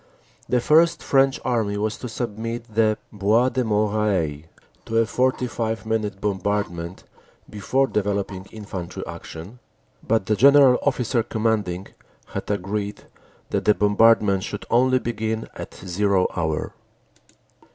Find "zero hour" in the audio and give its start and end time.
15.75-16.73